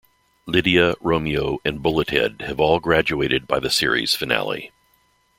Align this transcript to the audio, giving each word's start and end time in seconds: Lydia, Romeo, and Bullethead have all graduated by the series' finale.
Lydia, 0.47 0.95
Romeo, 0.99 1.59
and 1.63 1.77
Bullethead 1.83 2.41
have 2.41 2.59
all 2.59 2.79
graduated 2.79 3.45
by 3.45 3.59
the 3.59 3.69
series' 3.69 4.15
finale. 4.15 4.71